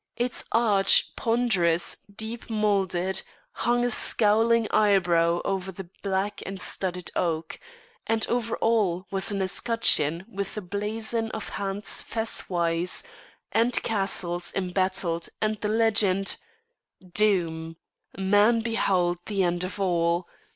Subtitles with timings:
[0.15, 7.59] Its arch, ponderous, deep moulded, hung a scowling eyebrow over the black and studded oak,
[8.07, 13.03] and over all was an escutcheon with a blazon of hands fess wise
[13.51, 16.37] and castles embattled and the legend
[17.13, 17.77] "Doom
[18.17, 20.27] Man behauld the end of All.